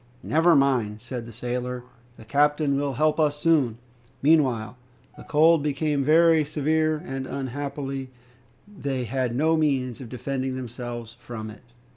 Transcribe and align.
"Never 0.23 0.55
mind!" 0.55 0.99
said 0.99 1.27
the 1.27 1.31
sailor, 1.31 1.83
"the 2.17 2.25
captain 2.25 2.75
will 2.75 2.93
help 2.93 3.19
us 3.19 3.37
soon." 3.39 3.77
Meanwhile 4.23 4.75
the 5.15 5.21
cold 5.23 5.61
became 5.61 6.03
very 6.03 6.43
severe, 6.43 6.97
and 7.05 7.27
unhappily 7.27 8.09
they 8.67 9.03
had 9.03 9.35
no 9.35 9.55
means 9.55 10.01
of 10.01 10.09
defending 10.09 10.55
themselves 10.55 11.13
from 11.13 11.51
it. 11.51 11.61